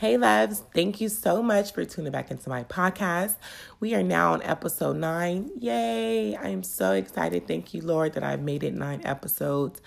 Hey, 0.00 0.16
loves, 0.16 0.62
thank 0.74 1.02
you 1.02 1.10
so 1.10 1.42
much 1.42 1.74
for 1.74 1.84
tuning 1.84 2.10
back 2.10 2.30
into 2.30 2.48
my 2.48 2.64
podcast. 2.64 3.34
We 3.80 3.94
are 3.94 4.02
now 4.02 4.32
on 4.32 4.42
episode 4.42 4.96
nine. 4.96 5.50
Yay! 5.58 6.34
I 6.34 6.48
am 6.48 6.62
so 6.62 6.92
excited. 6.92 7.46
Thank 7.46 7.74
you, 7.74 7.82
Lord, 7.82 8.14
that 8.14 8.22
I've 8.22 8.40
made 8.40 8.62
it 8.62 8.72
nine 8.72 9.02
episodes. 9.04 9.82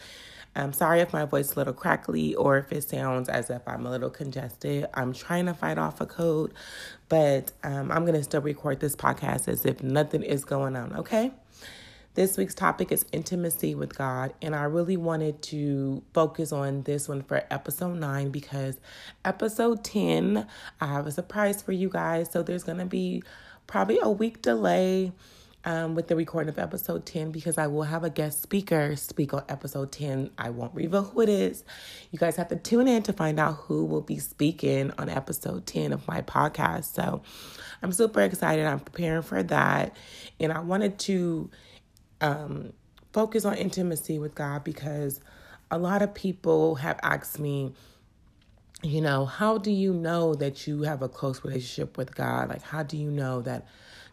I'm 0.56 0.72
sorry 0.72 1.00
if 1.00 1.14
my 1.14 1.26
voice 1.26 1.48
is 1.48 1.54
a 1.54 1.56
little 1.56 1.74
crackly 1.74 2.36
or 2.36 2.60
if 2.60 2.72
it 2.72 2.84
sounds 2.84 3.28
as 3.28 3.50
if 3.50 3.68
I'm 3.68 3.88
a 3.88 3.90
little 3.90 4.12
congested. 4.12 4.86
I'm 4.94 5.14
trying 5.14 5.48
to 5.48 5.56
fight 5.56 5.80
off 5.80 6.00
a 6.00 6.06
cold, 6.06 6.54
but 7.10 7.52
um, 7.64 7.92
I'm 7.92 8.06
going 8.06 8.14
to 8.14 8.24
still 8.24 8.42
record 8.42 8.82
this 8.82 8.96
podcast 8.96 9.48
as 9.48 9.66
if 9.66 9.82
nothing 9.82 10.22
is 10.22 10.46
going 10.46 10.76
on, 10.76 10.96
okay? 10.96 11.32
This 12.16 12.38
week's 12.38 12.54
topic 12.54 12.92
is 12.92 13.08
intimacy 13.12 13.74
with 13.74 13.98
God, 13.98 14.36
and 14.40 14.56
I 14.56 14.66
really 14.66 14.98
wanted 14.98 15.42
to 15.44 16.04
focus 16.14 16.52
on 16.52 16.84
this 16.84 17.10
one 17.10 17.24
for 17.24 17.44
episode 17.50 17.96
9 17.96 18.30
because 18.30 18.80
episode 19.26 19.84
10, 19.84 20.46
I 20.80 20.86
have 20.86 21.08
a 21.08 21.12
surprise 21.12 21.64
for 21.64 21.72
you 21.72 21.90
guys. 21.90 22.30
So 22.32 22.44
there's 22.44 22.64
going 22.64 22.78
to 22.78 22.86
be 22.86 23.24
probably 23.66 23.98
a 24.00 24.12
week 24.12 24.44
delay 24.44 25.12
um, 25.66 25.96
with 25.96 26.08
the 26.08 26.16
recording 26.16 26.50
of 26.50 26.60
episode 26.60 27.08
10 27.08 27.32
because 27.32 27.58
I 27.58 27.66
will 27.66 27.82
have 27.82 28.04
a 28.04 28.12
guest 28.12 28.44
speaker 28.44 28.96
speak 28.96 29.34
on 29.34 29.44
episode 29.50 29.92
10. 29.92 30.30
I 30.38 30.52
won't 30.52 30.76
reveal 30.76 31.02
who 31.02 31.22
it 31.22 31.30
is. 31.30 31.64
You 32.12 32.20
guys 32.20 32.36
have 32.36 32.50
to 32.50 32.56
tune 32.58 32.88
in 32.88 33.02
to 33.04 33.14
find 33.14 33.40
out 33.40 33.56
who 33.56 33.86
will 33.86 34.02
be 34.02 34.20
speaking 34.20 34.92
on 35.00 35.10
episode 35.10 35.66
10 35.66 35.92
of 35.92 36.08
my 36.08 36.22
podcast. 36.22 36.94
So 36.94 37.24
I'm 37.82 37.92
super 37.92 38.22
excited. 38.22 38.68
I'm 38.68 38.82
preparing 38.82 39.24
for 39.24 39.42
that. 39.42 39.96
And 40.40 40.54
I 40.54 40.60
wanted 40.60 41.00
to 41.00 41.50
um, 42.24 42.74
focus 43.14 43.46
on 43.46 43.56
intimacy 43.56 44.20
with 44.20 44.36
God 44.36 44.66
because 44.66 45.22
a 45.72 45.80
lot 45.80 46.04
of 46.04 46.16
people 46.16 46.78
have 46.78 47.00
asked 47.04 47.40
me, 47.40 47.74
you 48.84 49.02
know, 49.02 49.26
how 49.26 49.60
do 49.60 49.72
you 49.72 49.94
know 49.94 50.36
that 50.36 50.68
you 50.68 50.84
have 50.84 51.04
a 51.04 51.10
close 51.10 51.44
relationship 51.46 51.98
with 51.98 52.16
God? 52.16 52.50
Like, 52.50 52.64
how 52.64 52.84
do 52.84 52.98
you 52.98 53.12
know 53.12 53.42
that 53.44 53.68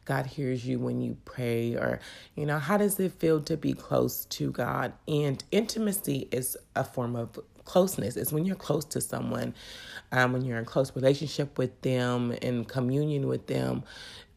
God 0.07 0.27
hears 0.27 0.67
you 0.67 0.79
when 0.81 1.01
you 1.03 1.17
pray? 1.25 1.75
Or, 1.75 2.01
you 2.37 2.47
know, 2.47 2.59
how 2.59 2.79
does 2.79 3.01
it 3.01 3.13
feel 3.15 3.41
to 3.43 3.57
be 3.57 3.75
close 3.75 4.27
to 4.27 4.53
God? 4.53 4.93
And 5.09 5.43
intimacy 5.53 6.29
is 6.33 6.57
a 6.77 6.85
form 6.85 7.17
of 7.17 7.39
closeness. 7.65 8.17
It's 8.17 8.33
when 8.33 8.47
you're 8.47 8.57
close 8.57 8.85
to 8.87 9.01
someone, 9.03 9.55
um, 10.13 10.35
when 10.35 10.45
you're 10.45 10.59
in 10.59 10.67
close 10.67 10.95
relationship 10.97 11.59
with 11.59 11.81
them, 11.83 12.33
in 12.33 12.65
communion 12.67 13.29
with 13.29 13.49
them, 13.49 13.85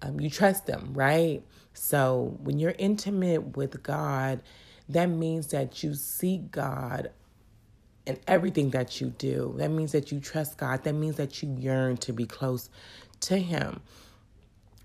um, 0.03 0.19
you 0.21 0.29
trust 0.31 0.67
them, 0.67 0.91
right? 0.93 1.43
So 1.73 2.37
when 2.41 2.59
you're 2.59 2.75
intimate 2.77 3.57
with 3.57 3.83
God, 3.83 4.41
that 4.89 5.07
means 5.07 5.47
that 5.47 5.83
you 5.83 5.93
seek 5.95 6.51
God 6.51 7.11
in 8.05 8.19
everything 8.27 8.71
that 8.71 8.99
you 9.01 9.09
do. 9.17 9.55
That 9.57 9.69
means 9.71 9.91
that 9.93 10.11
you 10.11 10.19
trust 10.19 10.57
God. 10.57 10.83
That 10.83 10.93
means 10.93 11.15
that 11.17 11.41
you 11.41 11.55
yearn 11.59 11.97
to 11.97 12.13
be 12.13 12.25
close 12.25 12.69
to 13.21 13.37
Him. 13.37 13.81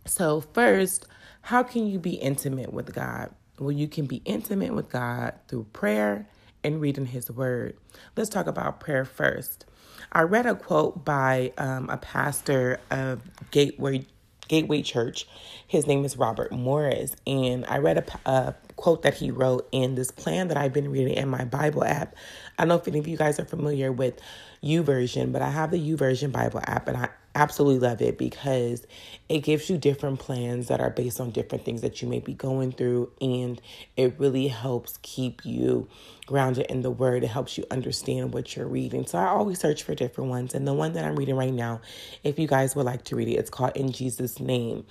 So, 0.06 0.40
first, 0.40 1.06
how 1.42 1.62
can 1.62 1.86
you 1.86 1.98
be 1.98 2.14
intimate 2.14 2.72
with 2.72 2.94
God? 2.94 3.30
Well, 3.58 3.72
you 3.72 3.88
can 3.88 4.06
be 4.06 4.22
intimate 4.24 4.72
with 4.74 4.88
God 4.88 5.34
through 5.48 5.64
prayer 5.72 6.28
and 6.62 6.80
reading 6.80 7.06
His 7.06 7.30
Word. 7.30 7.76
Let's 8.16 8.30
talk 8.30 8.46
about 8.46 8.80
prayer 8.80 9.04
first. 9.04 9.66
I 10.12 10.22
read 10.22 10.46
a 10.46 10.54
quote 10.54 11.04
by 11.04 11.52
um, 11.58 11.90
a 11.90 11.96
pastor 11.96 12.80
of 12.90 13.22
Gateway 13.50 14.06
Gateway 14.48 14.82
Church. 14.82 15.26
His 15.66 15.86
name 15.86 16.04
is 16.04 16.16
Robert 16.16 16.50
Morris, 16.50 17.14
and 17.26 17.64
I 17.66 17.78
read 17.78 17.98
a, 17.98 18.30
a 18.30 18.54
quote 18.76 19.02
that 19.02 19.14
he 19.14 19.30
wrote 19.30 19.68
in 19.72 19.94
this 19.94 20.10
plan 20.10 20.48
that 20.48 20.56
I've 20.56 20.72
been 20.72 20.90
reading 20.90 21.14
in 21.14 21.28
my 21.28 21.44
Bible 21.44 21.84
app. 21.84 22.14
I 22.58 22.62
don't 22.62 22.68
know 22.68 22.76
if 22.76 22.88
any 22.88 22.98
of 22.98 23.06
you 23.06 23.16
guys 23.16 23.38
are 23.38 23.44
familiar 23.44 23.92
with 23.92 24.20
YouVersion, 24.62 25.32
but 25.32 25.42
I 25.42 25.50
have 25.50 25.70
the 25.70 25.78
YouVersion 25.78 26.32
Bible 26.32 26.60
app, 26.66 26.88
and 26.88 26.96
I 26.96 27.08
absolutely 27.34 27.78
love 27.78 28.02
it 28.02 28.18
because 28.18 28.86
it 29.28 29.40
gives 29.40 29.70
you 29.70 29.78
different 29.78 30.18
plans 30.18 30.68
that 30.68 30.80
are 30.80 30.90
based 30.90 31.20
on 31.20 31.30
different 31.30 31.64
things 31.64 31.82
that 31.82 32.02
you 32.02 32.08
may 32.08 32.20
be 32.20 32.34
going 32.34 32.72
through 32.72 33.10
and 33.20 33.60
it 33.96 34.14
really 34.18 34.48
helps 34.48 34.98
keep 35.02 35.44
you 35.44 35.88
grounded 36.26 36.66
in 36.66 36.82
the 36.82 36.90
word. 36.90 37.22
It 37.22 37.28
helps 37.28 37.56
you 37.56 37.64
understand 37.70 38.34
what 38.34 38.56
you're 38.56 38.66
reading. 38.66 39.06
So 39.06 39.18
i 39.18 39.26
always 39.26 39.60
search 39.60 39.84
for 39.84 39.94
different 39.94 40.30
ones 40.30 40.54
and 40.54 40.66
the 40.66 40.74
one 40.74 40.94
that 40.94 41.04
i'm 41.04 41.16
reading 41.16 41.36
right 41.36 41.52
now 41.54 41.80
if 42.24 42.38
you 42.38 42.48
guys 42.48 42.74
would 42.74 42.86
like 42.86 43.04
to 43.04 43.16
read 43.16 43.28
it 43.28 43.34
it's 43.34 43.50
called 43.50 43.76
in 43.76 43.92
jesus 43.92 44.40
name. 44.40 44.84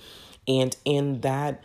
And 0.47 0.75
in 0.85 1.21
that 1.21 1.61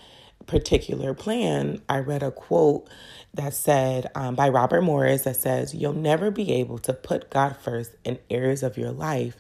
particular 0.47 1.15
plan, 1.15 1.83
I 1.89 1.99
read 2.01 2.23
a 2.23 2.31
quote 2.33 2.89
that 3.35 3.55
said 3.55 4.11
um, 4.15 4.35
by 4.37 4.49
Robert 4.49 4.83
Morris 4.83 5.23
that 5.25 5.37
says, 5.37 5.75
You'll 5.75 5.95
never 5.95 6.31
be 6.31 6.53
able 6.53 6.79
to 6.81 6.93
put 6.95 7.31
God 7.31 7.57
first 7.57 7.93
in 8.05 8.19
areas 8.31 8.63
of 8.63 8.79
your 8.79 8.93
life 8.93 9.37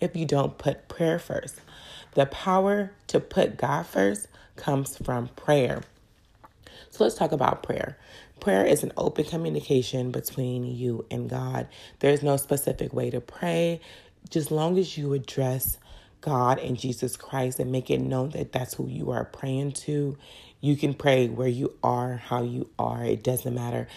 if 0.00 0.16
you 0.16 0.26
don't 0.26 0.58
put 0.58 0.88
prayer 0.88 1.18
first. 1.18 1.60
The 2.14 2.26
power 2.26 2.92
to 3.08 3.20
put 3.20 3.58
God 3.58 3.86
first 3.86 4.28
comes 4.56 4.96
from 4.98 5.28
prayer. 5.36 5.82
So 6.90 7.04
let's 7.04 7.16
talk 7.16 7.32
about 7.32 7.62
prayer. 7.62 7.98
Prayer 8.40 8.64
is 8.66 8.82
an 8.82 8.92
open 8.96 9.24
communication 9.24 10.10
between 10.10 10.64
you 10.66 11.06
and 11.10 11.28
God. 11.28 11.68
There's 12.00 12.22
no 12.22 12.36
specific 12.36 12.92
way 12.92 13.10
to 13.10 13.20
pray, 13.20 13.80
just 14.30 14.50
long 14.50 14.78
as 14.78 14.98
you 14.98 15.12
address 15.14 15.78
God 16.20 16.58
and 16.58 16.78
Jesus 16.78 17.16
Christ 17.16 17.60
and 17.60 17.72
make 17.72 17.90
it 17.90 18.00
known 18.00 18.30
that 18.30 18.52
that's 18.52 18.74
who 18.74 18.88
you 18.88 19.10
are 19.10 19.24
praying 19.24 19.72
to 19.72 20.18
you 20.60 20.76
can 20.76 20.94
pray 20.94 21.28
where 21.28 21.48
you 21.48 21.74
are, 21.82 22.16
how 22.16 22.42
you 22.44 22.70
are. 22.78 23.04
It 23.04 23.24
doesn't 23.24 23.54
matter. 23.54 23.88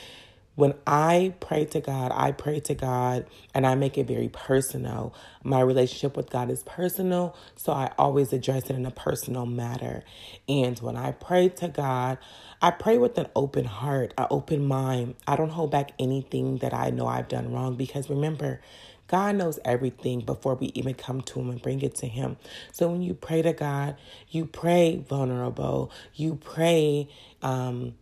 When 0.56 0.76
I 0.88 1.34
pray 1.40 1.66
to 1.68 1.82
God, 1.82 2.12
I 2.14 2.34
pray 2.34 2.60
to 2.62 2.76
God 2.76 3.26
and 3.56 3.66
I 3.66 3.76
make 3.76 3.98
it 3.98 4.08
very 4.08 4.30
personal. 4.30 5.16
My 5.44 5.62
relationship 5.62 6.18
with 6.18 6.30
God 6.30 6.52
is 6.52 6.64
personal, 6.64 7.38
so 7.56 7.74
I 7.74 7.92
always 7.98 8.34
address 8.34 8.66
it 8.70 8.76
in 8.76 8.86
a 8.86 8.92
personal 8.92 9.46
matter. 9.48 10.04
And 10.50 10.78
when 10.80 10.98
I 10.98 11.14
pray 11.14 11.50
to 11.50 11.70
God, 11.70 12.20
I 12.62 12.72
pray 12.72 12.98
with 13.00 13.18
an 13.18 13.28
open 13.36 13.66
heart, 13.66 14.14
an 14.18 14.28
open 14.32 14.66
mind. 14.68 15.16
I 15.28 15.38
don't 15.38 15.50
hold 15.52 15.72
back 15.72 15.94
anything 16.00 16.58
that 16.60 16.74
I 16.74 16.92
know 16.92 17.08
I've 17.08 17.30
done 17.30 17.54
wrong 17.54 17.76
because 17.78 18.10
remember, 18.10 18.62
God 19.10 19.38
knows 19.38 19.60
everything 19.66 20.22
before 20.22 20.56
we 20.56 20.68
even 20.76 20.96
come 20.96 21.22
to 21.24 21.42
Him 21.42 21.52
and 21.52 21.62
bring 21.64 21.82
it 21.84 21.96
to 21.98 22.08
Him. 22.08 22.38
So 22.74 22.90
when 22.90 23.04
you 23.04 23.16
pray 23.16 23.44
to 23.44 23.54
God, 23.54 23.98
you 24.30 24.46
pray 24.48 25.04
vulnerable, 25.10 25.92
you 26.16 26.38
pray 26.38 27.10
um, 27.44 27.96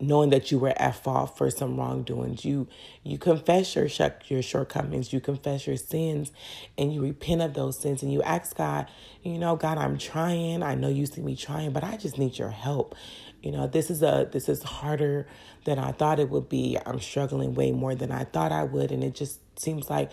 knowing 0.00 0.30
that 0.30 0.50
you 0.50 0.58
were 0.58 0.74
at 0.76 1.02
fault 1.02 1.36
for 1.36 1.50
some 1.50 1.76
wrongdoings. 1.78 2.44
You 2.44 2.68
you 3.02 3.18
confess 3.18 3.74
your 3.74 3.88
your 4.28 4.42
shortcomings, 4.42 5.12
you 5.12 5.20
confess 5.20 5.66
your 5.66 5.76
sins, 5.76 6.32
and 6.76 6.92
you 6.92 7.02
repent 7.02 7.42
of 7.42 7.54
those 7.54 7.78
sins, 7.78 8.02
and 8.02 8.12
you 8.12 8.22
ask 8.22 8.56
God, 8.56 8.88
you 9.22 9.38
know, 9.38 9.56
God, 9.56 9.78
I'm 9.78 9.98
trying. 9.98 10.62
I 10.62 10.74
know 10.74 10.88
you 10.88 11.06
see 11.06 11.22
me 11.22 11.36
trying, 11.36 11.72
but 11.72 11.84
I 11.84 11.96
just 11.96 12.18
need 12.18 12.38
your 12.38 12.50
help. 12.50 12.94
You 13.42 13.52
know, 13.52 13.66
this 13.66 13.90
is 13.90 14.02
a 14.02 14.28
this 14.30 14.48
is 14.48 14.62
harder 14.62 15.26
than 15.64 15.78
I 15.78 15.92
thought 15.92 16.20
it 16.20 16.30
would 16.30 16.48
be. 16.48 16.78
I'm 16.86 17.00
struggling 17.00 17.54
way 17.54 17.72
more 17.72 17.94
than 17.94 18.12
I 18.12 18.24
thought 18.24 18.52
I 18.52 18.64
would, 18.64 18.92
and 18.92 19.04
it 19.04 19.14
just 19.14 19.40
seems 19.58 19.90
like 19.90 20.10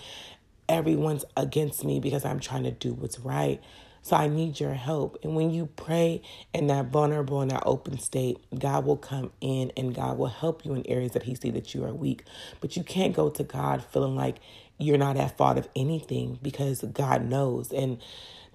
everyone's 0.67 1.25
against 1.37 1.83
me 1.85 1.99
because 1.99 2.25
I'm 2.25 2.39
trying 2.39 2.63
to 2.63 2.71
do 2.71 2.93
what's 2.93 3.19
right. 3.19 3.61
So 4.05 4.17
I 4.17 4.27
need 4.29 4.59
your 4.61 4.75
help. 4.75 5.19
And 5.23 5.35
when 5.35 5.51
you 5.51 5.67
pray 5.67 6.23
in 6.53 6.67
that 6.67 6.87
vulnerable 6.87 7.41
and 7.41 7.51
that 7.51 7.63
open 7.65 7.99
state, 7.99 8.39
God 8.59 8.85
will 8.85 8.97
come 8.97 9.31
in 9.41 9.71
and 9.77 9.95
God 9.95 10.19
will 10.19 10.27
help 10.29 10.65
you 10.65 10.75
in 10.75 10.87
areas 10.87 11.13
that 11.13 11.23
He 11.25 11.35
see 11.35 11.51
that 11.51 11.75
you 11.75 11.85
are 11.85 11.93
weak. 11.95 12.25
But 12.61 12.77
you 12.77 12.83
can't 12.83 13.15
go 13.15 13.29
to 13.31 13.43
God 13.45 13.85
feeling 13.85 14.17
like 14.17 14.37
you're 14.79 14.99
not 14.99 15.17
at 15.17 15.37
fault 15.37 15.57
of 15.59 15.69
anything 15.77 16.39
because 16.43 16.83
God 16.93 17.25
knows. 17.25 17.73
And 17.73 17.99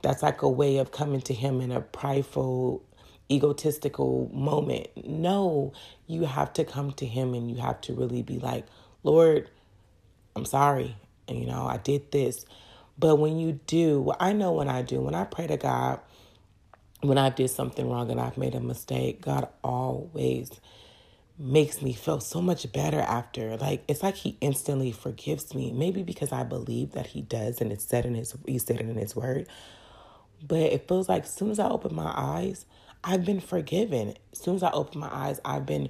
that's 0.02 0.22
like 0.22 0.42
a 0.42 0.50
way 0.50 0.78
of 0.78 0.92
coming 0.92 1.22
to 1.22 1.34
Him 1.34 1.62
in 1.62 1.72
a 1.72 1.82
prideful, 1.82 2.84
egotistical 3.32 4.30
moment. 4.34 4.88
No, 5.08 5.74
you 6.08 6.26
have 6.26 6.52
to 6.54 6.64
come 6.66 6.92
to 6.94 7.06
Him 7.06 7.34
and 7.34 7.50
you 7.50 7.58
have 7.62 7.80
to 7.82 7.94
really 7.94 8.22
be 8.22 8.40
like, 8.40 8.66
Lord, 9.04 9.50
I'm 10.36 10.46
sorry. 10.46 10.96
And, 11.28 11.40
you 11.40 11.46
know, 11.46 11.66
I 11.66 11.78
did 11.78 12.12
this. 12.12 12.46
But 13.00 13.16
when 13.16 13.38
you 13.38 13.60
do, 13.66 14.12
I 14.20 14.34
know 14.34 14.52
when 14.52 14.68
I 14.68 14.82
do, 14.82 15.00
when 15.00 15.14
I 15.14 15.24
pray 15.24 15.47
to 15.47 15.56
God, 15.56 16.00
when 17.00 17.18
I 17.18 17.30
did 17.30 17.48
something 17.48 17.88
wrong 17.88 18.10
and 18.10 18.20
I've 18.20 18.36
made 18.36 18.54
a 18.54 18.60
mistake, 18.60 19.22
God 19.22 19.48
always 19.64 20.50
makes 21.38 21.80
me 21.80 21.94
feel 21.94 22.20
so 22.20 22.42
much 22.42 22.70
better 22.72 23.00
after. 23.00 23.56
Like 23.56 23.82
it's 23.88 24.02
like 24.02 24.16
he 24.16 24.36
instantly 24.42 24.92
forgives 24.92 25.54
me. 25.54 25.72
Maybe 25.72 26.02
because 26.02 26.30
I 26.30 26.44
believe 26.44 26.92
that 26.92 27.08
he 27.08 27.22
does 27.22 27.62
and 27.62 27.72
it's 27.72 27.84
said 27.86 28.04
in 28.04 28.14
his 28.14 28.36
he 28.47 28.58
said 28.58 28.80
it 28.80 28.88
in 28.88 28.97
his 28.97 29.16
word. 29.16 29.48
But 30.46 30.58
it 30.58 30.86
feels 30.86 31.08
like 31.08 31.24
as 31.24 31.34
soon 31.34 31.50
as 31.50 31.58
I 31.58 31.70
open 31.70 31.94
my 31.94 32.12
eyes, 32.14 32.66
I've 33.03 33.24
been 33.24 33.41
forgiven. 33.41 34.14
As 34.32 34.41
soon 34.41 34.56
as 34.56 34.62
I 34.62 34.72
open 34.72 35.00
my 35.00 35.08
eyes, 35.10 35.41
I've 35.44 35.64
been 35.64 35.88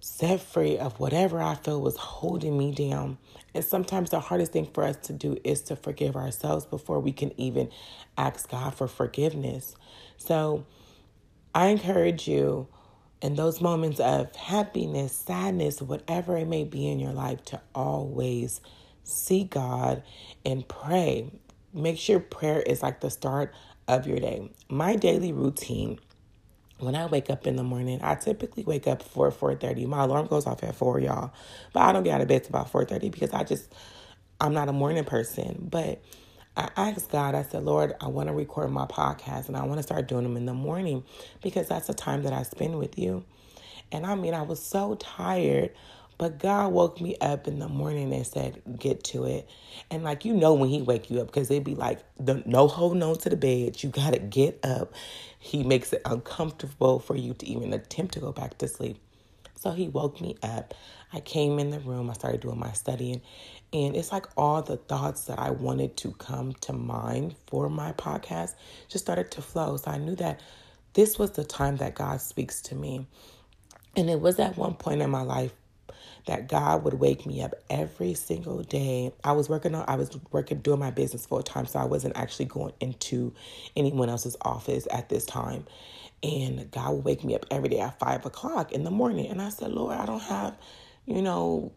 set 0.00 0.40
free 0.40 0.78
of 0.78 1.00
whatever 1.00 1.42
I 1.42 1.56
feel 1.56 1.80
was 1.82 1.96
holding 1.98 2.58
me 2.58 2.72
down. 2.72 3.18
And 3.54 3.64
sometimes 3.64 4.10
the 4.10 4.20
hardest 4.20 4.52
thing 4.52 4.66
for 4.66 4.84
us 4.84 4.96
to 5.04 5.14
do 5.14 5.38
is 5.44 5.62
to 5.64 5.76
forgive 5.76 6.16
ourselves 6.16 6.66
before 6.66 7.00
we 7.00 7.12
can 7.12 7.38
even 7.40 7.70
ask 8.18 8.50
God 8.50 8.74
for 8.74 8.88
forgiveness. 8.88 9.76
So 10.18 10.66
I 11.54 11.68
encourage 11.68 12.28
you 12.28 12.68
in 13.22 13.36
those 13.36 13.60
moments 13.60 14.00
of 14.00 14.34
happiness, 14.36 15.14
sadness, 15.14 15.82
whatever 15.82 16.36
it 16.38 16.48
may 16.48 16.64
be 16.64 16.88
in 16.88 17.00
your 17.00 17.12
life, 17.12 17.44
to 17.46 17.60
always 17.74 18.60
see 19.04 19.44
God 19.44 20.02
and 20.46 20.66
pray. 20.68 21.30
make 21.74 21.98
sure 21.98 22.20
prayer 22.20 22.60
is 22.60 22.82
like 22.82 23.00
the 23.00 23.10
start 23.10 23.54
of 23.88 24.06
your 24.06 24.20
day. 24.20 24.50
My 24.70 24.96
daily 24.96 25.32
routine 25.32 26.00
when 26.80 26.96
I 26.96 27.06
wake 27.06 27.30
up 27.30 27.46
in 27.46 27.56
the 27.56 27.62
morning, 27.64 28.00
I 28.02 28.16
typically 28.16 28.64
wake 28.64 28.86
up 28.86 29.02
for 29.02 29.30
4:30. 29.30 29.86
My 29.86 30.04
alarm 30.04 30.26
goes 30.26 30.46
off 30.46 30.62
at 30.64 30.74
4, 30.74 31.00
y'all. 31.00 31.32
But 31.72 31.80
I 31.82 31.92
don't 31.92 32.04
get 32.04 32.14
out 32.14 32.20
of 32.22 32.28
bed 32.28 32.44
till 32.44 32.50
about 32.50 32.72
4:30 32.72 33.10
because 33.10 33.32
I 33.32 33.44
just 33.44 33.72
I'm 34.40 34.54
not 34.54 34.68
a 34.68 34.72
morning 34.72 35.04
person. 35.04 35.68
But 35.70 36.02
I 36.56 36.70
asked 36.76 37.10
God, 37.10 37.34
I 37.34 37.42
said, 37.42 37.64
Lord, 37.64 37.94
I 38.00 38.08
want 38.08 38.28
to 38.28 38.34
record 38.34 38.70
my 38.72 38.86
podcast 38.86 39.48
and 39.48 39.56
I 39.56 39.64
want 39.64 39.78
to 39.78 39.82
start 39.82 40.08
doing 40.08 40.24
them 40.24 40.36
in 40.36 40.46
the 40.46 40.54
morning 40.54 41.04
because 41.42 41.68
that's 41.68 41.86
the 41.86 41.94
time 41.94 42.22
that 42.24 42.32
I 42.32 42.42
spend 42.44 42.78
with 42.78 42.98
you. 42.98 43.24
And 43.92 44.06
I 44.06 44.14
mean, 44.14 44.34
I 44.34 44.42
was 44.42 44.60
so 44.60 44.96
tired 44.96 45.70
but 46.20 46.38
God 46.38 46.72
woke 46.74 47.02
me 47.02 47.16
up 47.20 47.48
in 47.48 47.58
the 47.60 47.68
morning 47.68 48.14
and 48.14 48.26
said, 48.28 48.62
"Get 48.78 49.04
to 49.06 49.26
it." 49.26 49.50
And 49.90 50.04
like 50.04 50.24
you 50.26 50.34
know 50.34 50.54
when 50.54 50.70
He 50.70 50.82
wake 50.82 51.10
you 51.10 51.20
up 51.22 51.28
because 51.28 51.48
they'd 51.48 51.64
be 51.64 51.74
like, 51.76 52.00
"No 52.46 52.68
holding 52.68 53.02
on 53.02 53.18
to 53.20 53.30
the 53.30 53.36
bed. 53.36 53.82
You 53.82 53.90
gotta 53.90 54.20
get 54.20 54.60
up." 54.64 54.94
He 55.40 55.64
makes 55.64 55.92
it 55.94 56.02
uncomfortable 56.06 57.00
for 57.00 57.16
you 57.16 57.34
to 57.34 57.46
even 57.48 57.74
attempt 57.74 58.14
to 58.14 58.20
go 58.20 58.32
back 58.32 58.58
to 58.60 58.68
sleep. 58.68 58.98
So 59.56 59.72
He 59.72 59.88
woke 59.88 60.20
me 60.22 60.36
up. 60.44 60.74
I 61.12 61.20
came 61.20 61.58
in 61.60 61.70
the 61.70 61.80
room. 61.80 62.10
I 62.10 62.14
started 62.14 62.42
doing 62.42 62.60
my 62.60 62.72
studying, 62.72 63.22
and 63.74 63.96
it's 63.96 64.12
like 64.12 64.26
all 64.38 64.62
the 64.62 64.78
thoughts 64.78 65.26
that 65.26 65.40
I 65.40 65.50
wanted 65.52 65.98
to 65.98 66.12
come 66.12 66.54
to 66.62 66.74
mind 66.74 67.36
for 67.48 67.70
my 67.70 67.92
podcast 67.94 68.54
just 68.90 69.04
started 69.06 69.32
to 69.32 69.42
flow. 69.42 69.78
So 69.78 69.92
I 69.92 69.98
knew 69.98 70.16
that 70.16 70.40
this 70.94 71.18
was 71.18 71.32
the 71.32 71.44
time 71.44 71.78
that 71.78 71.96
God 71.96 72.22
speaks 72.22 72.62
to 72.64 72.76
me. 72.76 73.06
And 73.96 74.10
it 74.10 74.20
was 74.20 74.38
at 74.40 74.56
one 74.58 74.74
point 74.74 75.02
in 75.02 75.10
my 75.10 75.22
life 75.22 75.52
that 76.30 76.48
God 76.48 76.84
would 76.84 76.94
wake 76.94 77.26
me 77.26 77.42
up 77.42 77.54
every 77.68 78.14
single 78.14 78.62
day. 78.62 79.12
I 79.24 79.32
was 79.32 79.48
working 79.48 79.74
on 79.74 79.84
I 79.88 79.96
was 79.96 80.16
working 80.30 80.60
doing 80.60 80.78
my 80.78 80.92
business 80.92 81.26
full 81.26 81.42
time, 81.42 81.66
so 81.66 81.80
I 81.80 81.86
wasn't 81.86 82.16
actually 82.16 82.44
going 82.44 82.72
into 82.78 83.34
anyone 83.74 84.08
else's 84.08 84.36
office 84.42 84.86
at 84.92 85.08
this 85.08 85.26
time. 85.26 85.66
And 86.22 86.70
God 86.70 86.92
would 86.92 87.04
wake 87.04 87.24
me 87.24 87.34
up 87.34 87.46
every 87.50 87.68
day 87.68 87.80
at 87.80 87.98
five 87.98 88.24
o'clock 88.24 88.70
in 88.70 88.84
the 88.84 88.92
morning. 88.92 89.26
And 89.26 89.42
I 89.42 89.48
said, 89.48 89.72
Lord, 89.72 89.96
I 89.98 90.06
don't 90.06 90.22
have, 90.22 90.56
you 91.04 91.20
know, 91.20 91.72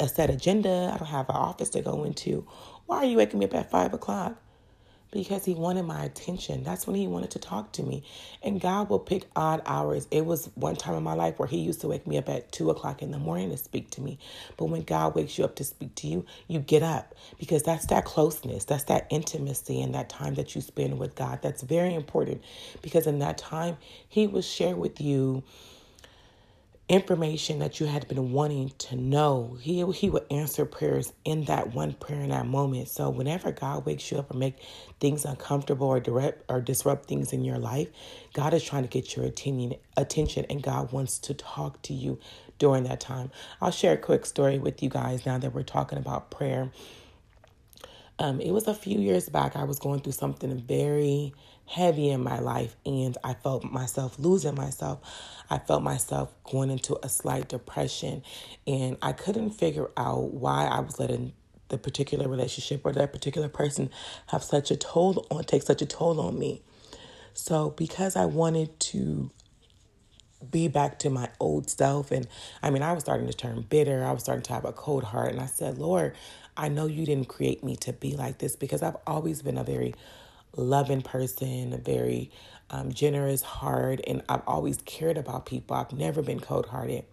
a 0.00 0.08
set 0.08 0.30
agenda. 0.30 0.90
I 0.94 0.96
don't 0.96 1.08
have 1.08 1.28
an 1.28 1.36
office 1.36 1.68
to 1.70 1.82
go 1.82 2.04
into. 2.04 2.46
Why 2.86 2.98
are 2.98 3.04
you 3.04 3.18
waking 3.18 3.40
me 3.40 3.44
up 3.44 3.54
at 3.54 3.70
five 3.70 3.92
o'clock? 3.92 4.40
Because 5.12 5.44
he 5.44 5.54
wanted 5.54 5.84
my 5.84 6.04
attention. 6.04 6.64
That's 6.64 6.86
when 6.86 6.96
he 6.96 7.06
wanted 7.08 7.32
to 7.32 7.40
talk 7.40 7.72
to 7.74 7.82
me. 7.82 8.04
And 8.42 8.60
God 8.60 8.90
will 8.90 8.98
pick 9.00 9.26
odd 9.36 9.62
hours. 9.66 10.08
It 10.10 10.26
was 10.26 10.50
one 10.54 10.76
time 10.76 10.94
in 10.96 11.02
my 11.04 11.14
life 11.14 11.38
where 11.38 11.48
he 11.48 11.58
used 11.58 11.80
to 11.82 11.88
wake 11.88 12.06
me 12.06 12.18
up 12.18 12.28
at 12.28 12.52
two 12.52 12.70
o'clock 12.70 13.02
in 13.02 13.10
the 13.12 13.18
morning 13.18 13.50
to 13.50 13.58
speak 13.58 13.90
to 13.92 14.00
me. 14.02 14.18
But 14.56 14.66
when 14.66 14.82
God 14.82 15.14
wakes 15.16 15.38
you 15.38 15.44
up 15.44 15.56
to 15.56 15.64
speak 15.64 15.94
to 15.96 16.08
you, 16.08 16.26
you 16.48 16.60
get 16.60 16.82
up 16.82 17.14
because 17.38 17.62
that's 17.62 17.86
that 17.86 18.04
closeness, 18.04 18.64
that's 18.64 18.84
that 18.84 19.06
intimacy 19.10 19.82
and 19.82 19.94
that 19.94 20.10
time 20.10 20.34
that 20.36 20.54
you 20.54 20.62
spend 20.62 20.98
with 20.98 21.14
God. 21.16 21.40
That's 21.42 21.62
very 21.62 21.94
important 21.94 22.42
because 22.82 23.06
in 23.06 23.20
that 23.20 23.38
time, 23.38 23.78
he 24.08 24.26
will 24.26 24.42
share 24.42 24.76
with 24.76 25.00
you 25.00 25.44
information 26.88 27.58
that 27.60 27.80
you 27.80 27.86
had 27.86 28.08
been 28.08 28.32
wanting 28.32 28.72
to 28.78 28.96
know. 28.96 29.58
He 29.60 29.84
he 29.92 30.10
would 30.10 30.24
answer 30.30 30.66
prayers 30.66 31.12
in 31.24 31.46
that 31.46 31.74
one 31.74 31.94
prayer 31.94 32.22
in 32.22 32.30
that 32.30 32.46
moment. 32.46 32.88
So 32.88 33.10
whenever 33.10 33.52
God 33.52 33.86
wakes 33.86 34.10
you 34.12 34.18
up 34.18 34.34
or 34.34 34.38
make 34.38 34.56
things 35.00 35.24
uncomfortable 35.24 35.88
or 35.88 36.00
direct 36.00 36.44
or 36.48 36.60
disrupt 36.60 37.06
things 37.08 37.32
in 37.32 37.44
your 37.44 37.58
life, 37.58 37.88
God 38.34 38.54
is 38.54 38.64
trying 38.64 38.84
to 38.84 38.88
get 38.90 39.16
your 39.16 39.26
attention 39.26 39.74
attention 39.96 40.46
and 40.50 40.62
God 40.62 40.92
wants 40.92 41.18
to 41.20 41.34
talk 41.34 41.82
to 41.82 41.94
you 41.94 42.20
during 42.58 42.84
that 42.84 43.00
time. 43.00 43.30
I'll 43.60 43.72
share 43.72 43.94
a 43.94 43.98
quick 43.98 44.26
story 44.26 44.58
with 44.58 44.82
you 44.82 44.90
guys 44.90 45.26
now 45.26 45.38
that 45.38 45.54
we're 45.54 45.64
talking 45.64 45.98
about 45.98 46.30
prayer. 46.30 46.70
Um, 48.18 48.40
it 48.40 48.52
was 48.52 48.68
a 48.68 48.74
few 48.74 48.98
years 49.00 49.28
back. 49.28 49.56
I 49.56 49.64
was 49.64 49.78
going 49.78 50.00
through 50.00 50.12
something 50.14 50.58
very 50.60 51.34
heavy 51.68 52.08
in 52.08 52.22
my 52.22 52.38
life 52.38 52.74
and 52.86 53.16
I 53.22 53.34
felt 53.34 53.62
myself 53.62 54.18
losing 54.18 54.54
myself. 54.54 55.00
I 55.50 55.58
felt 55.58 55.82
myself 55.82 56.32
going 56.44 56.70
into 56.70 56.98
a 57.02 57.08
slight 57.08 57.48
depression 57.48 58.22
and 58.66 58.96
I 59.02 59.12
couldn't 59.12 59.50
figure 59.50 59.90
out 59.96 60.32
why 60.32 60.66
I 60.66 60.80
was 60.80 60.98
letting 60.98 61.34
the 61.68 61.76
particular 61.76 62.26
relationship 62.26 62.80
or 62.84 62.92
that 62.92 63.12
particular 63.12 63.48
person 63.48 63.90
have 64.28 64.42
such 64.42 64.70
a 64.70 64.76
toll 64.76 65.26
on 65.30 65.44
take 65.44 65.62
such 65.62 65.82
a 65.82 65.86
toll 65.86 66.20
on 66.20 66.38
me. 66.38 66.62
So 67.34 67.70
because 67.70 68.16
I 68.16 68.24
wanted 68.24 68.80
to 68.80 69.30
be 70.50 70.68
back 70.68 70.98
to 71.00 71.10
my 71.10 71.28
old 71.38 71.68
self 71.68 72.10
and 72.10 72.26
I 72.62 72.70
mean 72.70 72.82
I 72.82 72.92
was 72.92 73.02
starting 73.02 73.26
to 73.26 73.34
turn 73.34 73.66
bitter. 73.68 74.04
I 74.04 74.12
was 74.12 74.22
starting 74.22 74.44
to 74.44 74.52
have 74.54 74.64
a 74.64 74.72
cold 74.72 75.04
heart 75.04 75.32
and 75.32 75.40
I 75.40 75.46
said, 75.46 75.76
"Lord, 75.76 76.14
I 76.56 76.68
know 76.68 76.86
you 76.86 77.04
didn't 77.04 77.28
create 77.28 77.62
me 77.62 77.76
to 77.76 77.92
be 77.92 78.16
like 78.16 78.38
this 78.38 78.56
because 78.56 78.82
I've 78.82 78.96
always 79.06 79.42
been 79.42 79.58
a 79.58 79.64
very 79.64 79.94
loving 80.56 81.02
person, 81.02 81.72
a 81.72 81.78
very 81.78 82.30
um, 82.70 82.92
generous 82.92 83.42
heart, 83.42 84.00
and 84.06 84.22
I've 84.28 84.42
always 84.46 84.78
cared 84.84 85.18
about 85.18 85.46
people. 85.46 85.76
I've 85.76 85.92
never 85.92 86.22
been 86.22 86.40
cold 86.40 86.66
hearted. 86.66 87.04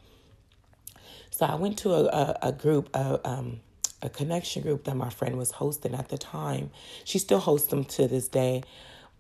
So 1.32 1.46
I 1.46 1.56
went 1.56 1.78
to 1.80 1.92
a, 1.94 2.06
a, 2.06 2.38
a 2.44 2.52
group, 2.52 2.90
a, 2.96 3.20
um, 3.28 3.60
a 4.02 4.10
connection 4.10 4.62
group 4.62 4.86
that 4.86 4.96
my 4.96 5.10
friend 5.10 5.38
was 5.38 5.52
hosting 5.52 5.94
at 5.94 6.10
the 6.10 6.18
time. 6.18 6.72
She 7.04 7.20
still 7.20 7.40
hosts 7.40 7.68
them 7.68 7.84
to 7.86 8.08
this 8.08 8.28
day, 8.28 8.64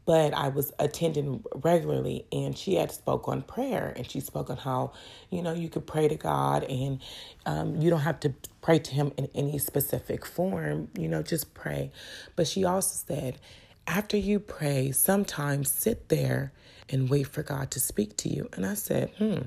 but 0.05 0.33
I 0.33 0.49
was 0.49 0.71
attending 0.79 1.43
regularly, 1.55 2.25
and 2.31 2.57
she 2.57 2.75
had 2.75 2.91
spoke 2.91 3.27
on 3.27 3.41
prayer, 3.41 3.93
and 3.95 4.09
she 4.09 4.19
spoke 4.19 4.49
on 4.49 4.57
how, 4.57 4.93
you 5.29 5.41
know, 5.41 5.53
you 5.53 5.69
could 5.69 5.87
pray 5.87 6.07
to 6.07 6.15
God, 6.15 6.63
and 6.63 7.01
um, 7.45 7.81
you 7.81 7.89
don't 7.89 8.01
have 8.01 8.19
to 8.21 8.33
pray 8.61 8.79
to 8.79 8.91
Him 8.93 9.11
in 9.17 9.29
any 9.35 9.57
specific 9.59 10.25
form. 10.25 10.89
You 10.97 11.07
know, 11.09 11.23
just 11.23 11.53
pray. 11.53 11.91
But 12.35 12.47
she 12.47 12.63
also 12.63 13.03
said 13.07 13.39
after 13.87 14.17
you 14.17 14.39
pray, 14.39 14.91
sometimes 14.91 15.71
sit 15.71 16.09
there 16.09 16.51
and 16.89 17.09
wait 17.09 17.27
for 17.27 17.43
God 17.43 17.71
to 17.71 17.79
speak 17.79 18.17
to 18.17 18.29
you. 18.29 18.49
And 18.53 18.65
I 18.65 18.73
said, 18.73 19.11
hmm, 19.17 19.43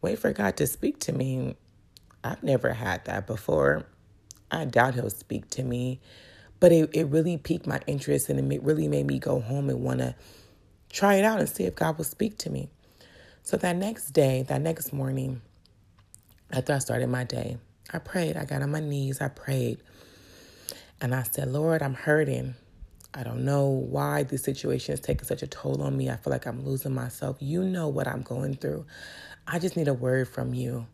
wait 0.00 0.18
for 0.18 0.32
God 0.32 0.56
to 0.58 0.66
speak 0.66 1.00
to 1.00 1.12
me. 1.12 1.56
I've 2.22 2.42
never 2.42 2.72
had 2.72 3.04
that 3.06 3.26
before. 3.26 3.86
I 4.50 4.64
doubt 4.64 4.94
he'll 4.94 5.10
speak 5.10 5.50
to 5.50 5.62
me. 5.62 6.00
But 6.60 6.72
it, 6.72 6.90
it 6.92 7.04
really 7.06 7.36
piqued 7.36 7.66
my 7.66 7.80
interest 7.86 8.28
and 8.28 8.52
it 8.52 8.62
really 8.62 8.88
made 8.88 9.06
me 9.06 9.18
go 9.18 9.40
home 9.40 9.70
and 9.70 9.82
want 9.82 10.00
to 10.00 10.14
try 10.90 11.14
it 11.16 11.24
out 11.24 11.38
and 11.38 11.48
see 11.48 11.64
if 11.64 11.74
God 11.76 11.98
will 11.98 12.04
speak 12.04 12.38
to 12.38 12.50
me. 12.50 12.68
So 13.42 13.56
that 13.58 13.76
next 13.76 14.10
day, 14.10 14.42
that 14.48 14.60
next 14.60 14.92
morning, 14.92 15.40
after 16.50 16.72
I 16.74 16.78
started 16.78 17.08
my 17.08 17.24
day, 17.24 17.58
I 17.92 17.98
prayed. 17.98 18.36
I 18.36 18.44
got 18.44 18.62
on 18.62 18.70
my 18.70 18.80
knees, 18.80 19.20
I 19.20 19.28
prayed. 19.28 19.78
And 21.00 21.14
I 21.14 21.22
said, 21.22 21.48
Lord, 21.48 21.82
I'm 21.82 21.94
hurting. 21.94 22.56
I 23.14 23.22
don't 23.22 23.44
know 23.44 23.66
why 23.66 24.22
this 24.22 24.44
situation 24.44 24.94
is 24.94 25.00
taking 25.00 25.24
such 25.24 25.42
a 25.42 25.46
toll 25.46 25.82
on 25.82 25.96
me. 25.96 26.10
I 26.10 26.16
feel 26.16 26.30
like 26.30 26.46
I'm 26.46 26.64
losing 26.64 26.94
myself. 26.94 27.38
You 27.40 27.64
know 27.64 27.88
what 27.88 28.06
I'm 28.06 28.22
going 28.22 28.54
through. 28.54 28.86
I 29.46 29.58
just 29.58 29.76
need 29.76 29.88
a 29.88 29.94
word 29.94 30.28
from 30.28 30.54
you. 30.54 30.86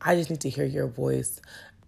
I 0.00 0.16
just 0.16 0.28
need 0.28 0.40
to 0.42 0.50
hear 0.50 0.64
your 0.64 0.88
voice. 0.88 1.40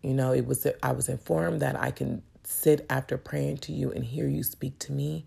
You 0.03 0.15
know, 0.15 0.33
it 0.33 0.47
was 0.47 0.67
I 0.83 0.93
was 0.93 1.09
informed 1.09 1.61
that 1.63 1.77
I 1.77 1.91
can 1.91 2.23
sit 2.45 2.87
after 2.89 3.19
praying 3.19 3.59
to 3.59 3.73
you 3.73 3.91
and 3.91 4.05
hear 4.05 4.29
you 4.29 4.43
speak 4.43 4.79
to 4.81 4.93
me. 4.93 5.27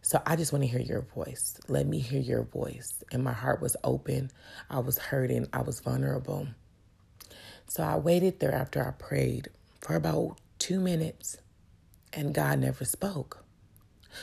So 0.00 0.22
I 0.26 0.36
just 0.36 0.52
want 0.52 0.64
to 0.64 0.68
hear 0.68 0.80
your 0.80 1.02
voice. 1.02 1.58
Let 1.68 1.86
me 1.86 1.98
hear 1.98 2.20
your 2.20 2.42
voice. 2.42 3.02
And 3.12 3.22
my 3.24 3.32
heart 3.32 3.60
was 3.62 3.76
open. 3.84 4.30
I 4.70 4.80
was 4.80 4.98
hurting. 4.98 5.48
I 5.52 5.62
was 5.62 5.80
vulnerable. 5.80 6.48
So 7.68 7.82
I 7.82 7.96
waited 7.96 8.40
there 8.40 8.54
after 8.54 8.86
I 8.86 8.90
prayed 8.90 9.48
for 9.80 9.96
about 9.96 10.38
two 10.58 10.80
minutes, 10.80 11.38
and 12.12 12.34
God 12.34 12.58
never 12.60 12.84
spoke. 12.84 13.41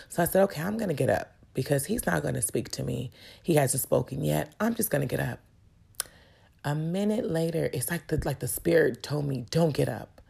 So 0.10 0.24
I 0.24 0.25
said, 0.25 0.43
okay, 0.43 0.62
I'm 0.62 0.77
going 0.77 0.89
to 0.89 0.96
get 0.96 1.10
up 1.10 1.34
because 1.53 1.86
he's 1.86 2.05
not 2.05 2.22
going 2.22 2.36
to 2.36 2.41
speak 2.41 2.69
to 2.69 2.84
me. 2.84 3.12
He 3.43 3.55
hasn't 3.55 3.84
spoken 3.84 4.24
yet. 4.24 4.53
I'm 4.60 4.75
just 4.75 4.89
going 4.89 5.08
to 5.08 5.08
get 5.08 5.19
up. 5.19 5.39
A 6.63 6.75
minute 6.75 7.29
later, 7.29 7.69
it's 7.72 7.89
like 7.89 8.08
the 8.08 8.22
like 8.25 8.39
the 8.39 8.48
spirit 8.48 9.01
told 9.01 9.25
me, 9.25 9.46
"Don't 9.50 9.74
get 9.74 9.88
up," 9.88 10.22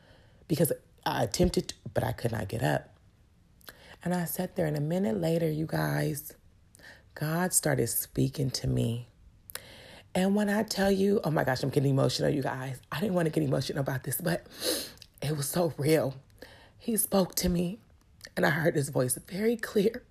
because 0.47 0.71
I 1.03 1.23
attempted, 1.23 1.69
to, 1.69 1.75
but 1.93 2.03
I 2.03 2.11
could 2.11 2.31
not 2.31 2.47
get 2.47 2.61
up. 2.61 2.95
And 4.03 4.13
I 4.13 4.25
sat 4.25 4.55
there, 4.55 4.67
and 4.67 4.77
a 4.77 4.81
minute 4.81 5.19
later, 5.19 5.49
you 5.49 5.65
guys, 5.65 6.33
God 7.15 7.51
started 7.51 7.87
speaking 7.87 8.51
to 8.51 8.67
me. 8.67 9.07
And 10.15 10.35
when 10.35 10.49
I 10.49 10.63
tell 10.63 10.91
you, 10.91 11.19
oh 11.23 11.31
my 11.31 11.43
gosh, 11.43 11.63
I'm 11.63 11.69
getting 11.69 11.91
emotional, 11.91 12.29
you 12.29 12.41
guys. 12.41 12.79
I 12.91 12.99
didn't 12.99 13.15
want 13.15 13.25
to 13.25 13.31
get 13.31 13.43
emotional 13.43 13.81
about 13.81 14.03
this, 14.03 14.21
but 14.21 14.45
it 15.21 15.35
was 15.35 15.49
so 15.49 15.73
real. 15.77 16.15
He 16.77 16.95
spoke 16.97 17.35
to 17.35 17.49
me 17.49 17.79
and 18.39 18.45
I 18.45 18.51
heard 18.51 18.75
his 18.75 18.87
voice 18.87 19.19
very 19.27 19.57
clear. 19.57 20.01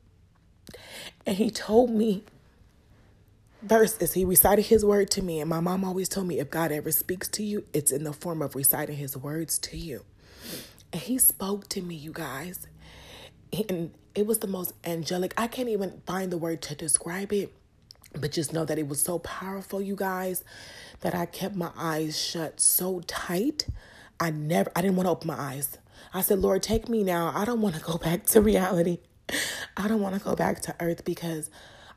And 1.24 1.38
he 1.38 1.50
told 1.50 1.88
me 1.88 2.24
verses. 3.62 4.12
He 4.12 4.22
recited 4.22 4.66
his 4.66 4.84
word 4.84 5.10
to 5.12 5.22
me. 5.22 5.40
And 5.40 5.48
my 5.48 5.60
mom 5.60 5.82
always 5.82 6.10
told 6.10 6.26
me 6.26 6.38
if 6.38 6.50
God 6.50 6.70
ever 6.70 6.90
speaks 6.90 7.26
to 7.28 7.42
you, 7.42 7.64
it's 7.72 7.90
in 7.90 8.04
the 8.04 8.12
form 8.12 8.42
of 8.42 8.54
reciting 8.54 8.98
his 8.98 9.16
words 9.16 9.58
to 9.60 9.78
you. 9.78 10.04
And 10.92 11.00
he 11.00 11.16
spoke 11.16 11.70
to 11.70 11.80
me, 11.80 11.94
you 11.94 12.12
guys. 12.12 12.66
And 13.50 13.92
it 14.14 14.26
was 14.26 14.40
the 14.40 14.46
most 14.46 14.74
angelic. 14.84 15.32
I 15.38 15.46
can't 15.46 15.70
even 15.70 16.02
find 16.04 16.30
the 16.30 16.36
word 16.36 16.60
to 16.62 16.74
describe 16.74 17.32
it. 17.32 17.54
But 18.12 18.32
just 18.32 18.52
know 18.52 18.66
that 18.66 18.78
it 18.78 18.88
was 18.88 19.00
so 19.00 19.20
powerful, 19.20 19.80
you 19.80 19.96
guys, 19.96 20.44
that 21.00 21.14
I 21.14 21.24
kept 21.24 21.56
my 21.56 21.70
eyes 21.78 22.20
shut 22.22 22.60
so 22.60 23.00
tight. 23.06 23.68
I 24.20 24.28
never 24.30 24.70
I 24.76 24.82
didn't 24.82 24.96
want 24.96 25.06
to 25.06 25.12
open 25.12 25.28
my 25.28 25.40
eyes. 25.40 25.78
I 26.14 26.22
said, 26.22 26.40
Lord, 26.40 26.62
take 26.62 26.88
me 26.88 27.04
now. 27.04 27.32
I 27.34 27.44
don't 27.44 27.60
want 27.60 27.76
to 27.76 27.82
go 27.82 27.98
back 27.98 28.26
to 28.26 28.40
reality. 28.40 28.98
I 29.76 29.88
don't 29.88 30.00
want 30.00 30.14
to 30.16 30.20
go 30.20 30.36
back 30.36 30.60
to 30.62 30.76
earth 30.80 31.04
because 31.04 31.50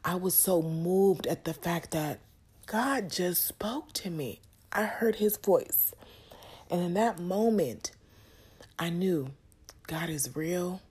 I 0.06 0.16
was 0.16 0.34
so 0.36 0.62
moved 0.62 1.28
at 1.28 1.46
the 1.46 1.54
fact 1.54 1.92
that 1.92 2.20
God 2.68 3.10
just 3.10 3.46
spoke 3.46 3.94
to 3.94 4.10
me. 4.10 4.42
I 4.72 4.84
heard 4.86 5.16
his 5.18 5.38
voice. 5.38 5.94
And 6.70 6.82
in 6.82 6.94
that 6.96 7.20
moment, 7.20 7.92
I 8.80 8.90
knew 8.90 9.32
God 9.88 10.10
is 10.10 10.36
real. 10.36 10.82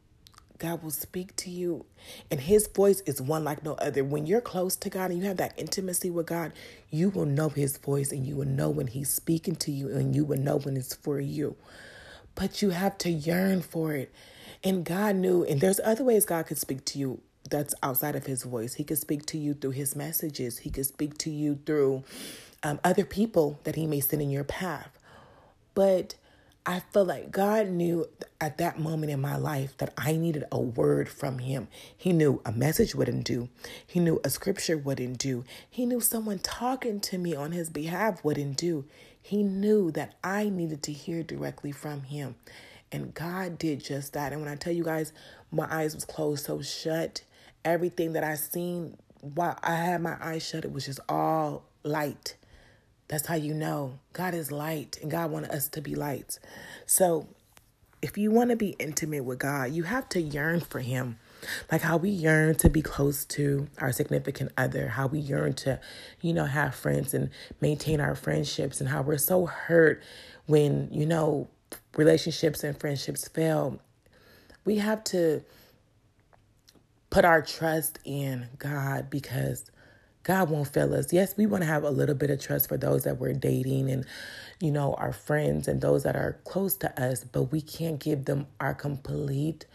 God 0.58 0.82
will 0.82 0.90
speak 0.92 1.36
to 1.36 1.50
you. 1.50 1.86
And 2.30 2.40
his 2.40 2.68
voice 2.68 3.00
is 3.06 3.20
one 3.22 3.44
like 3.44 3.64
no 3.64 3.74
other. 3.74 4.04
When 4.04 4.26
you're 4.26 4.40
close 4.42 4.76
to 4.76 4.90
God 4.90 5.10
and 5.10 5.20
you 5.20 5.26
have 5.26 5.38
that 5.38 5.54
intimacy 5.58 6.10
with 6.10 6.26
God, 6.26 6.52
you 6.90 7.10
will 7.10 7.26
know 7.26 7.48
his 7.48 7.78
voice 7.78 8.12
and 8.12 8.26
you 8.26 8.36
will 8.36 8.46
know 8.46 8.70
when 8.70 8.88
he's 8.88 9.10
speaking 9.10 9.56
to 9.56 9.72
you 9.72 9.88
and 9.90 10.14
you 10.14 10.24
will 10.24 10.38
know 10.38 10.58
when 10.58 10.76
it's 10.76 10.94
for 10.94 11.20
you. 11.20 11.56
But 12.40 12.62
you 12.62 12.70
have 12.70 12.96
to 12.98 13.10
yearn 13.10 13.60
for 13.60 13.92
it. 13.92 14.10
And 14.64 14.82
God 14.82 15.16
knew, 15.16 15.44
and 15.44 15.60
there's 15.60 15.78
other 15.84 16.04
ways 16.04 16.24
God 16.24 16.46
could 16.46 16.56
speak 16.56 16.86
to 16.86 16.98
you 16.98 17.20
that's 17.50 17.74
outside 17.82 18.16
of 18.16 18.24
his 18.24 18.44
voice. 18.44 18.72
He 18.74 18.82
could 18.82 18.96
speak 18.96 19.26
to 19.26 19.36
you 19.36 19.52
through 19.52 19.72
his 19.72 19.94
messages, 19.94 20.60
he 20.60 20.70
could 20.70 20.86
speak 20.86 21.18
to 21.18 21.30
you 21.30 21.58
through 21.66 22.02
um, 22.62 22.80
other 22.82 23.04
people 23.04 23.60
that 23.64 23.76
he 23.76 23.86
may 23.86 24.00
send 24.00 24.22
in 24.22 24.30
your 24.30 24.44
path. 24.44 24.88
But 25.74 26.14
I 26.64 26.80
feel 26.92 27.04
like 27.04 27.30
God 27.30 27.68
knew 27.68 28.06
at 28.40 28.58
that 28.58 28.78
moment 28.78 29.12
in 29.12 29.20
my 29.20 29.36
life 29.36 29.76
that 29.78 29.92
I 29.98 30.16
needed 30.16 30.44
a 30.52 30.60
word 30.60 31.08
from 31.08 31.38
Him. 31.38 31.68
He 31.96 32.12
knew 32.12 32.40
a 32.44 32.52
message 32.52 32.94
wouldn't 32.94 33.24
do, 33.24 33.48
He 33.86 33.98
knew 34.00 34.20
a 34.24 34.30
scripture 34.30 34.78
wouldn't 34.78 35.18
do, 35.18 35.44
He 35.68 35.86
knew 35.86 36.00
someone 36.00 36.38
talking 36.38 37.00
to 37.00 37.18
me 37.18 37.34
on 37.34 37.52
His 37.52 37.70
behalf 37.70 38.22
wouldn't 38.24 38.56
do. 38.56 38.84
He 39.22 39.42
knew 39.42 39.90
that 39.92 40.14
I 40.24 40.48
needed 40.48 40.82
to 40.84 40.92
hear 40.92 41.22
directly 41.22 41.72
from 41.72 42.02
Him. 42.02 42.36
And 42.92 43.14
God 43.14 43.58
did 43.58 43.84
just 43.84 44.14
that. 44.14 44.32
And 44.32 44.42
when 44.42 44.50
I 44.50 44.56
tell 44.56 44.72
you 44.72 44.84
guys, 44.84 45.12
my 45.50 45.66
eyes 45.70 45.94
was 45.94 46.04
closed 46.04 46.46
so 46.46 46.60
shut. 46.62 47.22
Everything 47.64 48.14
that 48.14 48.24
I 48.24 48.34
seen 48.34 48.96
while 49.20 49.58
I 49.62 49.76
had 49.76 50.00
my 50.00 50.16
eyes 50.20 50.46
shut, 50.46 50.64
it 50.64 50.72
was 50.72 50.86
just 50.86 51.00
all 51.08 51.64
light. 51.82 52.36
That's 53.08 53.26
how 53.26 53.34
you 53.34 53.54
know 53.54 53.98
God 54.12 54.34
is 54.34 54.50
light 54.50 54.98
and 55.02 55.10
God 55.10 55.30
wanted 55.30 55.50
us 55.50 55.68
to 55.68 55.80
be 55.80 55.94
lights. 55.94 56.38
So 56.86 57.26
if 58.02 58.16
you 58.16 58.30
want 58.30 58.50
to 58.50 58.56
be 58.56 58.76
intimate 58.78 59.24
with 59.24 59.40
God, 59.40 59.72
you 59.72 59.82
have 59.84 60.08
to 60.10 60.20
yearn 60.20 60.60
for 60.60 60.80
Him. 60.80 61.18
Like 61.70 61.82
how 61.82 61.96
we 61.96 62.10
yearn 62.10 62.54
to 62.56 62.68
be 62.68 62.82
close 62.82 63.24
to 63.26 63.68
our 63.78 63.92
significant 63.92 64.52
other, 64.56 64.88
how 64.88 65.06
we 65.06 65.18
yearn 65.20 65.54
to, 65.54 65.80
you 66.20 66.32
know, 66.32 66.44
have 66.44 66.74
friends 66.74 67.14
and 67.14 67.30
maintain 67.60 68.00
our 68.00 68.14
friendships, 68.14 68.80
and 68.80 68.88
how 68.88 69.02
we're 69.02 69.18
so 69.18 69.46
hurt 69.46 70.02
when, 70.46 70.88
you 70.90 71.06
know, 71.06 71.48
relationships 71.96 72.64
and 72.64 72.78
friendships 72.78 73.28
fail. 73.28 73.80
We 74.64 74.76
have 74.78 75.02
to 75.04 75.42
put 77.10 77.24
our 77.24 77.42
trust 77.42 77.98
in 78.04 78.48
God 78.58 79.10
because 79.10 79.70
God 80.22 80.50
won't 80.50 80.68
fail 80.68 80.94
us. 80.94 81.12
Yes, 81.12 81.36
we 81.36 81.46
want 81.46 81.62
to 81.62 81.66
have 81.66 81.82
a 81.82 81.90
little 81.90 82.14
bit 82.14 82.30
of 82.30 82.40
trust 82.40 82.68
for 82.68 82.76
those 82.76 83.04
that 83.04 83.18
we're 83.18 83.32
dating 83.32 83.90
and, 83.90 84.04
you 84.60 84.70
know, 84.70 84.94
our 84.94 85.12
friends 85.12 85.66
and 85.66 85.80
those 85.80 86.02
that 86.02 86.14
are 86.14 86.38
close 86.44 86.76
to 86.76 87.02
us, 87.02 87.24
but 87.24 87.44
we 87.44 87.60
can't 87.60 87.98
give 87.98 88.26
them 88.26 88.46
our 88.60 88.74
complete 88.74 89.66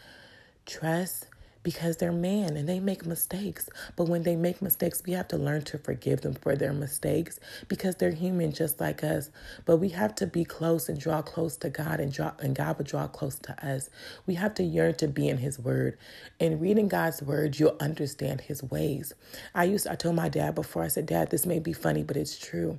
trust 0.64 1.26
because 1.66 1.96
they're 1.96 2.12
man 2.12 2.56
and 2.56 2.68
they 2.68 2.78
make 2.78 3.04
mistakes. 3.04 3.68
But 3.96 4.08
when 4.08 4.22
they 4.22 4.36
make 4.36 4.62
mistakes, 4.62 5.02
we 5.04 5.14
have 5.14 5.26
to 5.30 5.36
learn 5.36 5.62
to 5.64 5.78
forgive 5.78 6.20
them 6.20 6.34
for 6.34 6.54
their 6.54 6.72
mistakes 6.72 7.40
because 7.66 7.96
they're 7.96 8.12
human 8.12 8.52
just 8.52 8.78
like 8.80 9.02
us. 9.02 9.30
But 9.64 9.78
we 9.78 9.88
have 9.88 10.14
to 10.16 10.28
be 10.28 10.44
close 10.44 10.88
and 10.88 11.00
draw 11.00 11.22
close 11.22 11.56
to 11.56 11.68
God 11.68 11.98
and 11.98 12.12
draw 12.12 12.34
and 12.38 12.54
God 12.54 12.78
will 12.78 12.84
draw 12.84 13.08
close 13.08 13.40
to 13.40 13.66
us. 13.66 13.90
We 14.28 14.34
have 14.34 14.54
to 14.54 14.62
yearn 14.62 14.94
to 14.98 15.08
be 15.08 15.28
in 15.28 15.38
his 15.38 15.58
word. 15.58 15.98
And 16.38 16.60
reading 16.60 16.86
God's 16.86 17.20
word, 17.20 17.58
you'll 17.58 17.76
understand 17.80 18.42
his 18.42 18.62
ways. 18.62 19.12
I 19.52 19.64
used 19.64 19.86
to, 19.86 19.92
I 19.92 19.96
told 19.96 20.14
my 20.14 20.28
dad 20.28 20.54
before, 20.54 20.84
I 20.84 20.88
said, 20.88 21.06
Dad, 21.06 21.32
this 21.32 21.46
may 21.46 21.58
be 21.58 21.72
funny, 21.72 22.04
but 22.04 22.16
it's 22.16 22.38
true. 22.38 22.78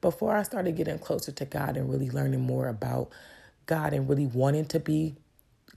Before 0.00 0.36
I 0.36 0.44
started 0.44 0.76
getting 0.76 1.00
closer 1.00 1.32
to 1.32 1.44
God 1.44 1.76
and 1.76 1.90
really 1.90 2.10
learning 2.10 2.42
more 2.42 2.68
about 2.68 3.10
God 3.66 3.92
and 3.92 4.08
really 4.08 4.26
wanting 4.26 4.66
to 4.66 4.78
be 4.78 5.16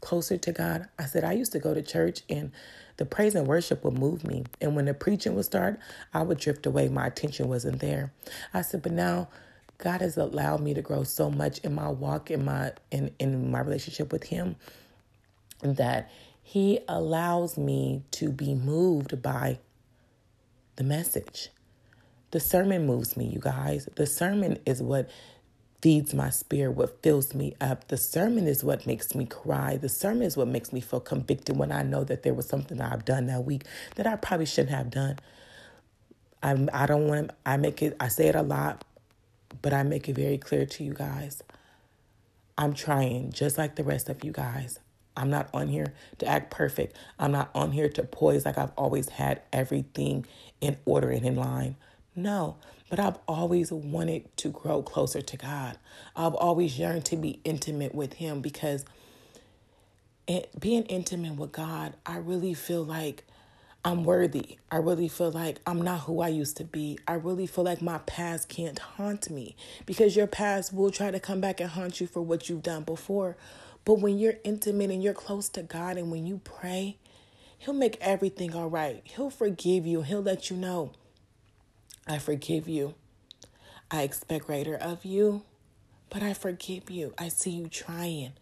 closer 0.02 0.38
to 0.38 0.52
God. 0.52 0.88
I 1.00 1.06
said, 1.06 1.24
I 1.24 1.34
used 1.34 1.52
to 1.54 1.60
go 1.60 1.74
to 1.74 1.82
church 1.82 2.22
and 2.30 2.52
the 2.98 3.06
praise 3.06 3.36
and 3.36 3.48
worship 3.48 3.84
would 3.84 3.98
move 3.98 4.26
me. 4.26 4.44
And 4.62 4.76
when 4.76 4.86
the 4.86 4.94
preaching 4.94 5.36
would 5.36 5.46
start, 5.46 5.80
I 6.14 6.22
would 6.22 6.40
drift 6.40 6.66
away. 6.66 6.90
My 6.90 7.08
attention 7.08 7.48
wasn't 7.48 7.80
there. 7.80 8.14
I 8.54 8.62
said, 8.62 8.84
but 8.84 8.92
now 8.92 9.30
God 9.78 10.02
has 10.02 10.18
allowed 10.18 10.62
me 10.62 10.74
to 10.74 10.82
grow 10.82 11.04
so 11.04 11.30
much 11.30 11.60
in 11.60 11.74
my 11.74 11.90
walk, 11.90 12.32
in 12.32 12.46
my 12.46 12.74
in, 12.92 13.12
in 13.20 13.52
my 13.52 13.60
relationship 13.62 14.12
with 14.12 14.26
Him, 14.26 14.56
that 15.62 16.10
He 16.42 16.80
allows 16.88 17.58
me 17.58 18.04
to 18.12 18.30
be 18.30 18.54
moved 18.54 19.22
by 19.22 19.60
the 20.76 20.84
message. 20.84 21.50
The 22.32 22.40
sermon 22.40 22.86
moves 22.86 23.18
me, 23.18 23.26
you 23.26 23.40
guys. 23.40 23.88
The 23.96 24.08
sermon 24.08 24.58
is 24.66 24.82
what 24.82 25.10
feeds 25.84 26.14
my 26.14 26.30
spirit, 26.30 26.72
what 26.72 27.04
fills 27.04 27.36
me 27.36 27.54
up. 27.60 27.90
The 27.90 27.98
sermon 27.98 28.48
is 28.48 28.64
what 28.64 28.88
makes 28.88 29.14
me 29.14 29.26
cry. 29.26 29.76
The 29.76 29.90
sermon 29.90 30.24
is 30.24 30.38
what 30.38 30.48
makes 30.48 30.72
me 30.72 30.80
feel 30.80 31.02
convicted 31.02 31.58
when 31.58 31.74
I 31.74 31.84
know 31.84 32.06
that 32.06 32.24
there 32.24 32.34
was 32.34 32.48
something 32.48 32.80
I've 32.80 33.04
done 33.04 33.26
that 33.26 33.44
week 33.44 33.66
that 33.98 34.08
I 34.08 34.16
probably 34.16 34.46
shouldn't 34.46 34.74
have 34.74 34.90
done. 34.90 35.20
I'm, 36.42 36.70
I 36.72 36.86
don't 36.86 37.10
want 37.10 37.28
to, 37.28 37.36
I 37.46 37.58
make 37.58 37.82
it, 37.82 37.98
I 38.00 38.08
say 38.08 38.28
it 38.28 38.36
a 38.36 38.44
lot, 38.44 38.86
but 39.62 39.74
I 39.74 39.84
make 39.84 40.08
it 40.08 40.16
very 40.16 40.38
clear 40.38 40.66
to 40.66 40.86
you 40.86 40.94
guys. 40.94 41.44
I'm 42.58 42.74
trying 42.74 43.34
just 43.34 43.58
like 43.58 43.76
the 43.76 43.84
rest 43.84 44.08
of 44.08 44.24
you 44.24 44.32
guys. 44.32 44.80
I'm 45.18 45.30
not 45.30 45.50
on 45.54 45.68
here 45.68 45.94
to 46.20 46.26
act 46.26 46.50
perfect. 46.50 46.96
I'm 47.20 47.34
not 47.34 47.50
on 47.54 47.74
here 47.74 47.90
to 47.90 48.04
poise 48.04 48.46
like 48.46 48.58
I've 48.58 48.72
always 48.78 49.10
had 49.10 49.42
everything 49.52 50.26
in 50.62 50.78
order 50.86 51.10
and 51.10 51.26
in 51.26 51.36
line. 51.36 51.76
No, 52.16 52.56
but 52.94 53.00
I've 53.00 53.18
always 53.28 53.72
wanted 53.72 54.38
to 54.38 54.50
grow 54.50 54.84
closer 54.84 55.20
to 55.20 55.36
God. 55.36 55.80
I've 56.16 56.36
always 56.36 56.78
yearned 56.78 57.06
to 57.06 57.16
be 57.16 57.40
intimate 57.44 57.96
with 57.96 58.14
Him 58.14 58.40
because 58.40 58.86
it, 60.28 60.52
being 60.60 60.84
intimate 60.84 61.36
with 61.36 61.52
God, 61.52 61.96
I 62.06 62.18
really 62.18 62.54
feel 62.54 62.84
like 62.84 63.24
I'm 63.84 64.04
worthy. 64.04 64.60
I 64.70 64.76
really 64.76 65.08
feel 65.08 65.32
like 65.32 65.58
I'm 65.66 65.82
not 65.82 66.02
who 66.02 66.22
I 66.22 66.28
used 66.28 66.56
to 66.58 66.66
be. 66.66 67.00
I 67.08 67.14
really 67.14 67.48
feel 67.48 67.64
like 67.64 67.82
my 67.82 67.98
past 67.98 68.48
can't 68.48 68.78
haunt 68.78 69.32
me 69.32 69.56
because 69.88 70.16
your 70.16 70.28
past 70.28 70.72
will 70.72 70.92
try 70.92 71.10
to 71.10 71.20
come 71.20 71.42
back 71.42 71.60
and 71.60 71.72
haunt 71.72 72.00
you 72.00 72.06
for 72.06 72.22
what 72.22 72.48
you've 72.48 72.62
done 72.62 72.84
before. 72.84 73.36
But 73.86 74.02
when 74.02 74.20
you're 74.20 74.36
intimate 74.44 74.92
and 74.92 75.02
you're 75.02 75.16
close 75.16 75.50
to 75.50 75.64
God 75.64 75.98
and 75.98 76.12
when 76.12 76.28
you 76.28 76.42
pray, 76.44 76.98
He'll 77.58 77.74
make 77.74 77.98
everything 78.02 78.54
all 78.54 78.70
right. 78.70 79.02
He'll 79.04 79.32
forgive 79.32 79.88
you. 79.88 80.04
He'll 80.04 80.22
let 80.22 80.52
you 80.52 80.58
know 80.58 80.92
I 82.08 82.18
forgive 82.18 82.68
you. 82.68 82.96
I 83.90 84.04
expect 84.04 84.48
greater 84.48 84.76
of 84.76 85.06
you, 85.06 85.44
but 86.10 86.24
I 86.24 86.34
forgive 86.34 86.90
you. 86.90 87.14
I 87.18 87.30
see 87.30 87.52
you 87.52 87.68
trying. 87.68 88.34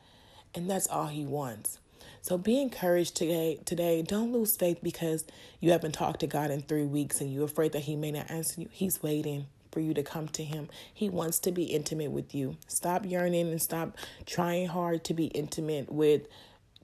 And 0.56 0.70
that's 0.70 0.88
all 0.88 1.08
he 1.08 1.25
wants. 1.25 1.80
So 2.22 2.38
be 2.38 2.62
encouraged 2.62 3.15
today. 3.15 3.60
Today, 3.65 4.01
don't 4.01 4.32
lose 4.32 4.56
faith 4.56 4.80
because 4.84 5.25
you 5.60 5.72
haven't 5.72 5.94
talked 5.94 6.20
to 6.20 6.27
God 6.27 6.51
in 6.51 6.62
three 6.62 6.86
weeks 6.86 7.20
and 7.20 7.34
you're 7.34 7.46
afraid 7.46 7.72
that 7.72 7.84
He 7.84 7.96
may 7.96 8.12
not 8.12 8.30
answer 8.30 8.62
you. 8.62 8.70
He's 8.72 9.01
waiting 9.01 9.48
for 9.72 9.80
you 9.80 9.94
to 9.96 10.03
come 10.03 10.27
to 10.30 10.44
Him. 10.44 10.70
He 10.94 11.10
wants 11.10 11.39
to 11.39 11.51
be 11.51 11.63
intimate 11.63 12.12
with 12.12 12.36
you. 12.36 12.58
Stop 12.68 13.06
yearning 13.06 13.50
and 13.50 13.62
stop 13.62 13.98
trying 14.25 14.68
hard 14.68 15.03
to 15.06 15.13
be 15.13 15.25
intimate 15.25 15.91
with 15.91 16.27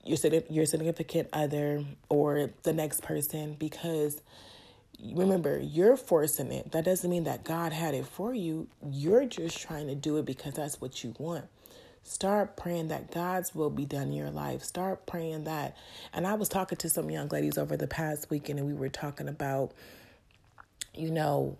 your 0.03 0.17
your 0.50 0.65
significant 0.65 1.29
other 1.34 1.84
or 2.10 2.50
the 2.63 2.74
next 2.74 3.03
person 3.03 3.55
because 3.60 4.22
remember, 5.03 5.59
you're 5.59 5.97
forcing 5.97 6.51
it. 6.51 6.71
That 6.71 6.85
doesn't 6.85 7.09
mean 7.09 7.25
that 7.25 7.43
God 7.43 7.73
had 7.73 7.93
it 7.93 8.05
for 8.05 8.33
you. 8.33 8.67
You're 8.89 9.25
just 9.25 9.59
trying 9.59 9.87
to 9.87 9.95
do 9.95 10.17
it 10.17 10.25
because 10.25 10.53
that's 10.53 10.81
what 10.81 11.03
you 11.03 11.13
want. 11.17 11.45
Start 12.03 12.55
praying 12.55 12.87
that 12.87 13.11
God's 13.11 13.53
will 13.53 13.69
be 13.69 13.85
done 13.85 14.03
in 14.09 14.13
your 14.13 14.31
life. 14.31 14.63
Start 14.63 15.05
praying 15.05 15.43
that. 15.43 15.75
And 16.13 16.25
I 16.25 16.35
was 16.35 16.47
talking 16.47 16.77
to 16.77 16.89
some 16.89 17.09
young 17.09 17.27
ladies 17.27 17.57
over 17.57 17.75
the 17.75 17.87
past 17.87 18.29
weekend, 18.29 18.59
and 18.59 18.67
we 18.67 18.73
were 18.73 18.89
talking 18.89 19.27
about, 19.27 19.73
you 20.93 21.11
know, 21.11 21.57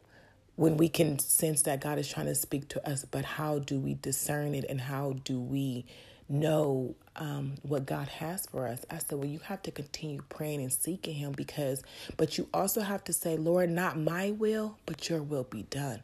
when 0.56 0.77
we 0.77 0.89
can 0.89 1.20
sense 1.20 1.63
that 1.63 1.82
God 1.82 2.00
is 2.00 2.08
trying 2.08 2.27
to 2.27 2.36
speak 2.36 2.70
to 2.70 2.89
us, 2.89 3.06
but 3.06 3.25
how 3.25 3.60
do 3.60 3.77
we 3.79 3.96
discern 3.96 4.56
it 4.56 4.65
and 4.70 4.82
how 4.82 5.17
do 5.24 5.39
we 5.39 5.86
know 6.30 6.96
um, 7.16 7.56
what 7.64 7.86
God 7.86 8.08
has 8.08 8.46
for 8.48 8.68
us. 8.68 8.86
I 8.90 9.00
said, 9.00 9.20
well, 9.20 9.28
you 9.28 9.40
have 9.40 9.62
to 9.64 9.72
continue 9.72 10.22
praying 10.30 10.62
and 10.62 10.72
seeking 10.74 11.16
Him 11.16 11.34
because, 11.34 11.84
but 12.18 12.38
you 12.38 12.48
also 12.54 12.82
have 12.82 13.04
to 13.06 13.14
say, 13.14 13.38
Lord, 13.38 13.70
not 13.70 13.98
my 14.00 14.32
will, 14.32 14.78
but 14.86 15.10
your 15.10 15.22
will 15.24 15.44
be 15.44 15.64
done. 15.64 16.04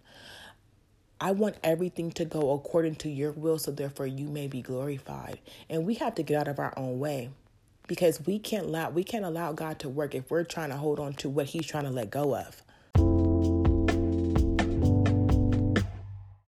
I 1.22 1.32
want 1.32 1.56
everything 1.63 2.12
to 2.13 2.25
go 2.25 2.51
according 2.51 2.96
to 2.98 3.10
your 3.10 3.32
will, 3.32 3.58
so 3.58 3.72
therefore 3.72 4.08
you 4.08 4.27
may 4.27 4.48
be 4.48 4.62
glorified. 4.62 5.39
And 5.70 5.86
we 5.86 5.96
have 5.96 6.15
to 6.15 6.24
get 6.24 6.39
out 6.42 6.48
of 6.50 6.60
our 6.60 6.74
own 6.77 7.00
way 7.00 7.30
because 7.88 8.25
we 8.25 8.39
can't 8.39 8.65
allow 8.68 8.89
we 8.89 9.03
can't 9.03 9.25
allow 9.25 9.53
God 9.53 9.80
to 9.80 9.89
work 9.89 10.15
if 10.15 10.30
we're 10.32 10.44
trying 10.44 10.70
to 10.70 10.77
hold 10.77 11.00
on 11.00 11.13
to 11.15 11.30
what 11.30 11.48
He's 11.48 11.65
trying 11.65 11.86
to 11.86 11.89
let 11.92 12.12
go 12.12 12.36
of. 12.36 12.62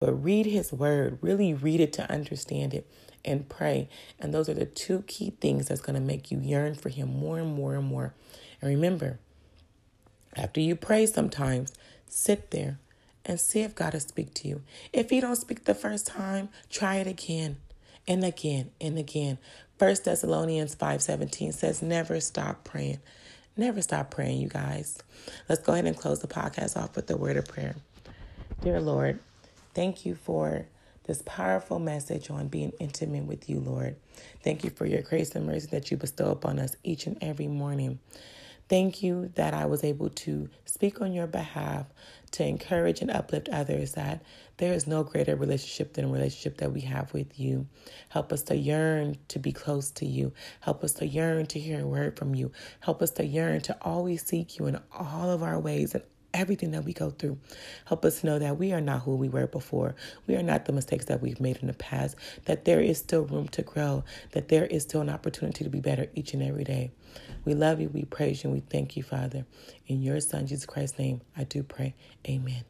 But 0.03 0.25
read 0.25 0.47
his 0.47 0.73
word, 0.73 1.19
really 1.21 1.55
read 1.55 1.79
it 1.79 1.93
to 1.93 2.11
understand 2.11 2.75
it 2.75 2.91
and 3.25 3.49
pray. 3.49 3.89
And 4.19 4.35
those 4.35 4.49
are 4.49 4.55
the 4.55 4.67
two 4.67 5.03
key 5.07 5.31
things 5.41 5.69
that's 5.69 5.81
going 5.81 5.95
to 5.95 6.05
make 6.05 6.33
you 6.33 6.41
yearn 6.41 6.75
for 6.75 6.89
him 6.89 7.09
more 7.09 7.39
and 7.39 7.55
more 7.55 7.77
and 7.77 7.85
more. 7.85 8.13
And 8.61 8.69
remember, 8.69 9.21
after 10.35 10.61
you 10.61 10.75
pray 10.75 11.07
sometimes, 11.07 11.73
sit 12.09 12.51
there 12.51 12.81
and 13.25 13.39
see 13.39 13.61
if 13.61 13.77
God 13.77 13.93
will 13.93 14.01
speak 14.01 14.35
to 14.35 14.49
you. 14.49 14.63
If 14.93 15.11
he 15.11 15.21
don't 15.21 15.37
speak 15.37 15.67
the 15.67 15.73
first 15.73 16.09
time, 16.09 16.49
try 16.69 16.97
it 16.97 17.07
again 17.07 17.59
and 18.09 18.25
again 18.25 18.73
and 18.81 18.99
again. 18.99 19.39
First 19.79 20.05
Thessalonians 20.05 20.75
5:17 20.75 21.53
says 21.53 21.81
never 21.81 22.19
stop 22.19 22.65
praying. 22.65 22.99
Never 23.57 23.81
stop 23.81 24.11
praying, 24.11 24.41
you 24.41 24.49
guys. 24.49 24.99
Let's 25.49 25.63
go 25.63 25.75
ahead 25.75 25.87
and 25.87 25.97
close 25.97 26.19
the 26.19 26.27
podcast 26.27 26.77
off 26.77 26.97
with 26.97 27.07
the 27.07 27.17
word 27.17 27.37
of 27.37 27.47
prayer. 27.47 27.77
Dear 28.63 28.81
Lord, 28.81 29.21
thank 29.75 30.07
you 30.07 30.15
for 30.15 30.69
this 31.05 31.23
powerful 31.27 31.79
message 31.79 32.31
on 32.31 32.49
being 32.49 32.73
intimate 32.81 33.27
with 33.27 33.49
you, 33.51 33.61
Lord. 33.61 33.97
Thank 34.43 34.65
you 34.65 34.71
for 34.71 34.87
your 34.87 35.03
grace 35.03 35.35
and 35.35 35.47
mercy 35.47 35.69
that 35.73 35.91
you 35.91 35.97
bestow 35.97 36.31
upon 36.31 36.59
us 36.59 36.77
each 36.85 37.07
and 37.07 37.19
every 37.23 37.49
morning. 37.49 37.99
Thank 38.69 39.03
you 39.03 39.31
that 39.35 39.55
I 39.55 39.67
was 39.67 39.85
able 39.85 40.11
to 40.11 40.49
speak 40.65 41.03
on 41.03 41.13
your 41.13 41.27
behalf 41.27 41.87
to 42.33 42.47
encourage 42.47 43.03
and 43.03 43.11
uplift 43.11 43.51
others 43.51 43.93
that 43.93 44.23
there 44.59 44.73
is 44.73 44.87
no 44.87 45.05
greater 45.05 45.37
relationship 45.37 45.95
than 45.95 46.07
a 46.07 46.09
relationship 46.09 46.59
that 46.59 46.73
we 46.73 46.81
have 46.83 47.13
with 47.13 47.39
you. 47.39 47.67
Help 48.09 48.33
us 48.33 48.43
to 48.45 48.57
yearn 48.57 49.19
to 49.29 49.39
be 49.39 49.53
close 49.53 49.91
to 49.93 50.07
you. 50.07 50.33
Help 50.61 50.85
us 50.85 50.95
to 50.95 51.07
yearn 51.07 51.47
to 51.47 51.61
hear 51.61 51.83
a 51.83 51.87
word 51.87 52.17
from 52.19 52.35
you. 52.35 52.53
Help 52.81 53.03
us 53.03 53.11
to 53.13 53.25
yearn 53.27 53.61
to 53.63 53.77
always 53.83 54.25
seek 54.25 54.59
you 54.59 54.67
in 54.67 54.79
all 54.99 55.31
of 55.31 55.43
our 55.43 55.61
ways 55.61 55.95
and 55.95 56.05
everything 56.35 56.71
that 56.73 56.85
we 56.85 56.93
go 56.93 57.11
through. 57.11 57.39
Help 57.87 58.05
us 58.05 58.25
know 58.25 58.39
that 58.39 58.59
we 58.59 58.73
are 58.73 58.81
not 58.81 59.03
who 59.03 59.17
we 59.17 59.29
were 59.29 59.47
before. 59.47 59.95
We 60.27 60.37
are 60.37 60.43
not 60.43 60.65
the 60.65 60.73
mistakes 60.73 61.07
that 61.07 61.21
we've 61.21 61.41
made 61.41 61.59
in 61.59 61.67
the 61.67 61.75
past, 61.75 62.17
that 62.47 62.65
there 62.65 62.81
is 62.81 62.99
still 62.99 63.23
room 63.23 63.49
to 63.49 63.63
grow, 63.63 64.05
that 64.33 64.49
there 64.49 64.67
is 64.67 64.83
still 64.83 65.01
an 65.01 65.11
opportunity 65.11 65.65
to 65.65 65.71
be 65.71 65.81
better 65.81 66.07
each 66.15 66.35
and 66.35 66.43
every 66.43 66.65
day. 66.65 66.91
We 67.45 67.55
love 67.55 67.81
you, 67.81 67.89
we 67.89 68.05
praise 68.05 68.45
you, 68.45 68.51
we 68.51 68.61
thank 68.61 68.97
you, 68.97 69.03
Father. 69.03 69.45
In 69.87 70.03
your 70.03 70.21
Son, 70.21 70.47
Jesus 70.47 70.67
Christ's 70.67 70.99
name, 70.99 71.21
I 71.37 71.45
do 71.45 71.63
pray. 71.63 71.95
Amen. 72.29 72.65